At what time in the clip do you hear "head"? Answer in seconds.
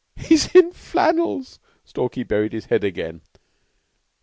2.65-2.83